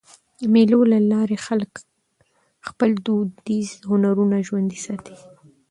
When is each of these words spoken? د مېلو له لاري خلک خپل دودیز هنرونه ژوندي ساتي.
د 0.39 0.41
مېلو 0.53 0.79
له 0.91 0.99
لاري 1.11 1.37
خلک 1.45 1.71
خپل 2.67 2.89
دودیز 3.05 3.69
هنرونه 3.89 4.35
ژوندي 4.47 4.79
ساتي. 4.85 5.15